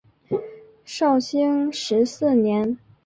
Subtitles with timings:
[0.83, 2.79] 绍兴十四年。